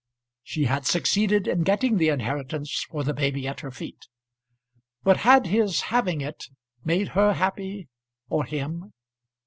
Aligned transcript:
She 0.41 0.63
had 0.63 0.87
succeeded 0.87 1.47
in 1.47 1.61
getting 1.61 1.97
the 1.97 2.07
inheritance 2.09 2.87
for 2.89 3.03
the 3.03 3.13
baby 3.13 3.47
at 3.47 3.59
her 3.59 3.69
feet; 3.69 4.07
but 5.03 5.17
had 5.17 5.45
his 5.45 5.81
having 5.93 6.21
it 6.21 6.45
made 6.83 7.09
her 7.09 7.33
happy, 7.33 7.87
or 8.27 8.43
him? 8.45 8.93